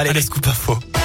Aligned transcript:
Allez, 0.00 0.10
Allez. 0.12 0.20
la 0.20 0.26
scoop 0.26 0.46
info. 0.46 0.99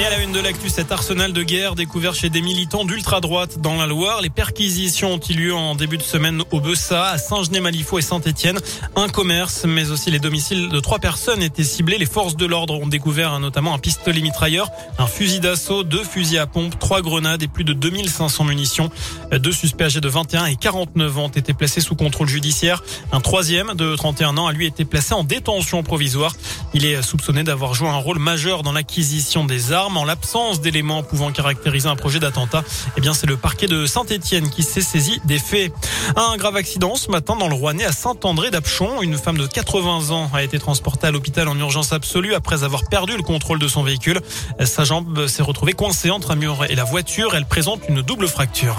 Et 0.00 0.06
à 0.06 0.10
la 0.10 0.22
une 0.22 0.30
de 0.30 0.38
l'actu, 0.38 0.68
cet 0.68 0.92
arsenal 0.92 1.32
de 1.32 1.42
guerre 1.42 1.74
découvert 1.74 2.14
chez 2.14 2.30
des 2.30 2.40
militants 2.40 2.84
d'ultra-droite 2.84 3.58
dans 3.58 3.74
la 3.74 3.88
Loire. 3.88 4.20
Les 4.20 4.30
perquisitions 4.30 5.14
ont 5.14 5.20
eu 5.28 5.32
lieu 5.32 5.52
en 5.52 5.74
début 5.74 5.98
de 5.98 6.04
semaine 6.04 6.40
au 6.52 6.60
Bessa, 6.60 7.06
à 7.06 7.18
Saint-Genès-Malifaux 7.18 7.98
et 7.98 8.02
Saint-Étienne. 8.02 8.60
Un 8.94 9.08
commerce, 9.08 9.64
mais 9.64 9.90
aussi 9.90 10.12
les 10.12 10.20
domiciles 10.20 10.68
de 10.68 10.78
trois 10.78 11.00
personnes 11.00 11.42
étaient 11.42 11.64
ciblés. 11.64 11.98
Les 11.98 12.06
forces 12.06 12.36
de 12.36 12.46
l'ordre 12.46 12.80
ont 12.80 12.86
découvert 12.86 13.40
notamment 13.40 13.74
un 13.74 13.80
pistolet 13.80 14.20
mitrailleur, 14.20 14.70
un 14.98 15.08
fusil 15.08 15.40
d'assaut, 15.40 15.82
deux 15.82 16.04
fusils 16.04 16.38
à 16.38 16.46
pompe, 16.46 16.78
trois 16.78 17.02
grenades 17.02 17.42
et 17.42 17.48
plus 17.48 17.64
de 17.64 17.72
2500 17.72 18.44
munitions. 18.44 18.90
Deux 19.32 19.50
suspects 19.50 19.82
âgés 19.82 20.00
de 20.00 20.08
21 20.08 20.44
et 20.44 20.54
49 20.54 21.18
ans 21.18 21.24
ont 21.24 21.28
été 21.28 21.54
placés 21.54 21.80
sous 21.80 21.96
contrôle 21.96 22.28
judiciaire. 22.28 22.84
Un 23.10 23.20
troisième 23.20 23.74
de 23.74 23.96
31 23.96 24.38
ans 24.38 24.46
a 24.46 24.52
lui 24.52 24.66
été 24.66 24.84
placé 24.84 25.12
en 25.14 25.24
détention 25.24 25.82
provisoire. 25.82 26.36
Il 26.72 26.84
est 26.84 27.02
soupçonné 27.02 27.42
d'avoir 27.42 27.74
joué 27.74 27.88
un 27.88 27.96
rôle 27.96 28.20
majeur 28.20 28.62
dans 28.62 28.72
l'acquisition 28.72 29.44
des 29.44 29.72
armes 29.72 29.87
en 29.96 30.04
l'absence 30.04 30.60
d'éléments 30.60 31.02
pouvant 31.02 31.30
caractériser 31.32 31.88
un 31.88 31.96
projet 31.96 32.20
d'attentat. 32.20 32.62
Eh 32.96 33.00
bien, 33.00 33.14
c'est 33.14 33.26
le 33.26 33.36
parquet 33.36 33.66
de 33.66 33.86
Saint-Étienne 33.86 34.50
qui 34.50 34.62
s'est 34.62 34.80
saisi 34.80 35.20
des 35.24 35.38
faits. 35.38 35.72
Un 36.16 36.36
grave 36.36 36.56
accident 36.56 36.94
ce 36.96 37.10
matin 37.10 37.36
dans 37.36 37.48
le 37.48 37.54
Rouennais 37.54 37.84
à 37.84 37.92
Saint-André 37.92 38.50
d'Apchon. 38.50 39.02
Une 39.02 39.16
femme 39.16 39.38
de 39.38 39.46
80 39.46 40.10
ans 40.10 40.30
a 40.34 40.42
été 40.42 40.58
transportée 40.58 41.06
à 41.06 41.10
l'hôpital 41.10 41.48
en 41.48 41.58
urgence 41.58 41.92
absolue 41.92 42.34
après 42.34 42.64
avoir 42.64 42.84
perdu 42.88 43.16
le 43.16 43.22
contrôle 43.22 43.58
de 43.58 43.68
son 43.68 43.82
véhicule. 43.82 44.20
Sa 44.64 44.84
jambe 44.84 45.26
s'est 45.26 45.42
retrouvée 45.42 45.72
coincée 45.72 46.10
entre 46.10 46.32
un 46.32 46.36
mur 46.36 46.64
et 46.68 46.74
la 46.74 46.84
voiture. 46.84 47.34
Elle 47.34 47.46
présente 47.46 47.80
une 47.88 48.02
double 48.02 48.28
fracture. 48.28 48.76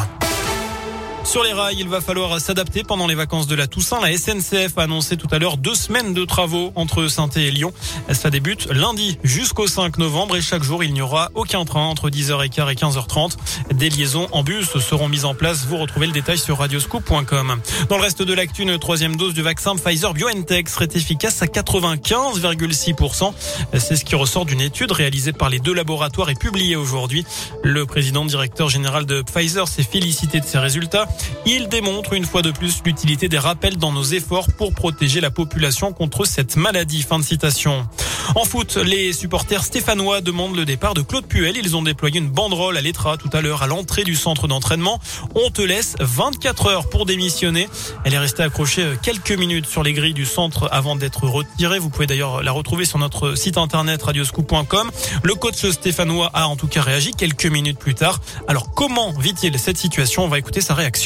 Sur 1.23 1.43
les 1.43 1.53
rails, 1.53 1.77
il 1.79 1.87
va 1.87 2.01
falloir 2.01 2.39
s'adapter 2.39 2.83
pendant 2.83 3.05
les 3.05 3.13
vacances 3.13 3.45
de 3.45 3.53
la 3.53 3.67
Toussaint. 3.67 3.99
La 4.01 4.17
SNCF 4.17 4.77
a 4.77 4.83
annoncé 4.83 5.15
tout 5.15 5.27
à 5.31 5.37
l'heure 5.37 5.57
deux 5.57 5.75
semaines 5.75 6.13
de 6.13 6.25
travaux 6.25 6.71
entre 6.75 7.07
saint 7.07 7.29
et 7.35 7.51
Lyon. 7.51 7.71
Ça 8.11 8.29
débute 8.29 8.67
lundi 8.71 9.19
jusqu'au 9.23 9.67
5 9.67 9.97
novembre 9.99 10.37
et 10.37 10.41
chaque 10.41 10.63
jour, 10.63 10.83
il 10.83 10.93
n'y 10.93 11.01
aura 11.01 11.29
aucun 11.35 11.65
train 11.65 11.85
entre 11.85 12.09
10h15 12.09 12.71
et 12.71 12.75
15h30. 12.75 13.37
Des 13.73 13.89
liaisons 13.89 14.27
en 14.31 14.43
bus 14.43 14.77
seront 14.79 15.07
mises 15.09 15.25
en 15.25 15.35
place. 15.35 15.65
Vous 15.65 15.77
retrouvez 15.77 16.07
le 16.07 16.13
détail 16.13 16.37
sur 16.37 16.57
radioscoop.com. 16.57 17.59
Dans 17.89 17.97
le 17.97 18.01
reste 18.01 18.21
de 18.23 18.33
l'actu, 18.33 18.63
une 18.63 18.79
troisième 18.79 19.15
dose 19.15 19.33
du 19.33 19.41
vaccin 19.41 19.75
Pfizer 19.75 20.13
BioNTech 20.13 20.69
serait 20.69 20.89
efficace 20.93 21.41
à 21.41 21.45
95,6%. 21.45 23.33
C'est 23.77 23.95
ce 23.97 24.05
qui 24.05 24.15
ressort 24.15 24.45
d'une 24.45 24.61
étude 24.61 24.91
réalisée 24.91 25.33
par 25.33 25.49
les 25.49 25.59
deux 25.59 25.73
laboratoires 25.73 26.29
et 26.29 26.35
publiée 26.35 26.75
aujourd'hui. 26.75 27.25
Le 27.63 27.85
président 27.85 28.25
directeur 28.25 28.69
général 28.69 29.05
de 29.05 29.21
Pfizer 29.21 29.67
s'est 29.67 29.83
félicité 29.83 30.39
de 30.39 30.45
ces 30.45 30.57
résultats. 30.57 31.07
Il 31.45 31.67
démontre 31.67 32.13
une 32.13 32.25
fois 32.25 32.41
de 32.41 32.51
plus 32.51 32.81
l'utilité 32.85 33.29
des 33.29 33.39
rappels 33.39 33.77
dans 33.77 33.91
nos 33.91 34.03
efforts 34.03 34.47
pour 34.57 34.73
protéger 34.73 35.21
la 35.21 35.31
population 35.31 35.93
contre 35.93 36.25
cette 36.25 36.55
maladie. 36.55 37.01
Fin 37.01 37.19
de 37.19 37.23
citation. 37.23 37.87
En 38.35 38.45
foot, 38.45 38.77
les 38.77 39.11
supporters 39.13 39.63
stéphanois 39.63 40.21
demandent 40.21 40.55
le 40.55 40.65
départ 40.65 40.93
de 40.93 41.01
Claude 41.01 41.25
Puel. 41.25 41.57
Ils 41.57 41.75
ont 41.75 41.81
déployé 41.81 42.19
une 42.19 42.29
banderole 42.29 42.77
à 42.77 42.81
l'Etra 42.81 43.17
tout 43.17 43.29
à 43.33 43.41
l'heure 43.41 43.63
à 43.63 43.67
l'entrée 43.67 44.03
du 44.03 44.15
centre 44.15 44.47
d'entraînement. 44.47 44.99
On 45.33 45.49
te 45.49 45.61
laisse 45.63 45.95
24 45.99 46.67
heures 46.67 46.89
pour 46.89 47.05
démissionner. 47.05 47.67
Elle 48.03 48.13
est 48.13 48.19
restée 48.19 48.43
accrochée 48.43 48.85
quelques 49.01 49.31
minutes 49.31 49.65
sur 49.65 49.81
les 49.81 49.93
grilles 49.93 50.13
du 50.13 50.25
centre 50.25 50.69
avant 50.71 50.95
d'être 50.95 51.27
retirée. 51.27 51.79
Vous 51.79 51.89
pouvez 51.89 52.05
d'ailleurs 52.05 52.43
la 52.43 52.51
retrouver 52.51 52.85
sur 52.85 52.99
notre 52.99 53.35
site 53.35 53.57
internet 53.57 54.03
radioscoop.com. 54.03 54.91
Le 55.23 55.35
coach 55.35 55.65
stéphanois 55.69 56.29
a 56.33 56.47
en 56.47 56.55
tout 56.55 56.67
cas 56.67 56.83
réagi 56.83 57.11
quelques 57.11 57.47
minutes 57.47 57.79
plus 57.79 57.95
tard. 57.95 58.19
Alors 58.47 58.71
comment 58.73 59.11
vit-il 59.17 59.57
cette 59.57 59.77
situation? 59.77 60.25
On 60.25 60.27
va 60.27 60.37
écouter 60.37 60.61
sa 60.61 60.75
réaction. 60.75 60.98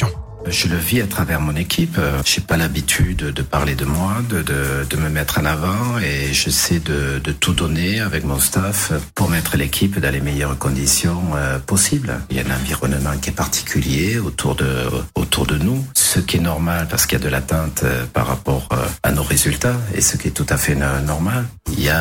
Je 0.46 0.68
le 0.68 0.76
vis 0.76 1.00
à 1.00 1.06
travers 1.06 1.40
mon 1.40 1.54
équipe. 1.56 1.98
J'ai 2.24 2.40
pas 2.40 2.56
l'habitude 2.56 3.16
de 3.16 3.42
parler 3.42 3.74
de 3.74 3.84
moi, 3.84 4.16
de, 4.28 4.96
me 4.96 5.08
mettre 5.08 5.38
en 5.38 5.44
avant 5.44 5.98
et 5.98 6.32
j'essaie 6.32 6.80
de, 6.80 7.18
de 7.18 7.32
tout 7.32 7.52
donner 7.52 8.00
avec 8.00 8.24
mon 8.24 8.38
staff 8.38 8.92
pour 9.14 9.28
mettre 9.28 9.56
l'équipe 9.56 9.98
dans 9.98 10.10
les 10.10 10.20
meilleures 10.20 10.58
conditions 10.58 11.22
euh, 11.36 11.58
possibles. 11.58 12.20
Il 12.30 12.36
y 12.36 12.40
a 12.40 12.42
un 12.46 12.54
environnement 12.54 13.16
qui 13.20 13.30
est 13.30 13.34
particulier 13.34 14.18
autour 14.18 14.54
de, 14.54 14.86
autour 15.14 15.46
de 15.46 15.56
nous, 15.56 15.84
ce 15.94 16.20
qui 16.20 16.36
est 16.38 16.40
normal 16.40 16.86
parce 16.88 17.06
qu'il 17.06 17.18
y 17.18 17.22
a 17.22 17.24
de 17.24 17.30
l'attente 17.30 17.82
euh, 17.84 18.04
par 18.06 18.26
rapport 18.26 18.68
euh, 18.72 18.86
à 19.02 19.12
nos 19.12 19.22
résultats 19.22 19.76
et 19.94 20.00
ce 20.00 20.16
qui 20.16 20.28
est 20.28 20.32
tout 20.32 20.46
à 20.48 20.56
fait 20.56 20.74
normal. 20.74 21.44
Il 21.72 21.82
y 21.82 21.88
a 21.88 22.00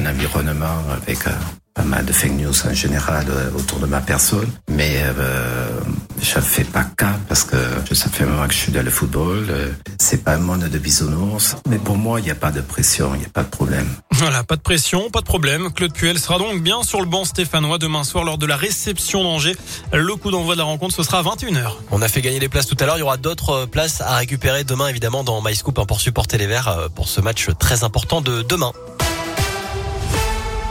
un 0.00 0.06
environnement 0.06 0.82
avec 0.90 1.20
pas 1.74 1.82
mal 1.82 2.04
de 2.04 2.12
fake 2.12 2.32
news 2.32 2.66
en 2.66 2.72
général 2.72 3.26
autour 3.56 3.80
de 3.80 3.86
ma 3.86 4.00
personne, 4.00 4.48
mais 4.68 5.02
euh, 5.02 5.73
je 6.20 6.40
fais 6.40 6.64
pas 6.64 6.84
cas 6.84 7.18
parce 7.28 7.44
que 7.44 7.56
ça 7.94 8.08
fait 8.08 8.24
un 8.24 8.28
moment 8.28 8.46
que 8.46 8.54
je 8.54 8.58
suis 8.58 8.72
dans 8.72 8.82
le 8.82 8.90
football. 8.90 9.46
C'est 9.98 10.24
pas 10.24 10.34
un 10.34 10.38
monde 10.38 10.64
de 10.64 10.78
bisounours, 10.78 11.56
mais 11.68 11.78
pour 11.78 11.96
moi, 11.96 12.20
il 12.20 12.24
n'y 12.24 12.30
a 12.30 12.34
pas 12.34 12.50
de 12.50 12.60
pression, 12.60 13.14
il 13.14 13.20
n'y 13.20 13.26
a 13.26 13.30
pas 13.30 13.42
de 13.42 13.48
problème. 13.48 13.86
Voilà, 14.12 14.44
pas 14.44 14.56
de 14.56 14.60
pression, 14.60 15.10
pas 15.10 15.20
de 15.20 15.26
problème. 15.26 15.72
Claude 15.72 15.92
Puel 15.92 16.18
sera 16.18 16.38
donc 16.38 16.62
bien 16.62 16.82
sur 16.82 17.00
le 17.00 17.06
banc 17.06 17.24
stéphanois 17.24 17.78
demain 17.78 18.04
soir 18.04 18.24
lors 18.24 18.38
de 18.38 18.46
la 18.46 18.56
réception 18.56 19.22
d'Angers. 19.22 19.56
Le 19.92 20.16
coup 20.16 20.30
d'envoi 20.30 20.54
de 20.54 20.58
la 20.58 20.64
rencontre, 20.64 20.94
ce 20.94 21.02
sera 21.02 21.18
à 21.18 21.22
21h. 21.22 21.72
On 21.90 22.02
a 22.02 22.08
fait 22.08 22.20
gagner 22.20 22.40
les 22.40 22.48
places 22.48 22.66
tout 22.66 22.76
à 22.80 22.86
l'heure. 22.86 22.96
Il 22.96 23.00
y 23.00 23.04
aura 23.04 23.16
d'autres 23.16 23.66
places 23.66 24.00
à 24.00 24.16
récupérer 24.16 24.64
demain, 24.64 24.88
évidemment, 24.88 25.24
dans 25.24 25.42
MyScoop 25.42 25.84
pour 25.86 26.00
supporter 26.00 26.38
les 26.38 26.46
Verts 26.46 26.88
pour 26.94 27.08
ce 27.08 27.20
match 27.20 27.48
très 27.58 27.84
important 27.84 28.20
de 28.20 28.42
demain. 28.42 28.72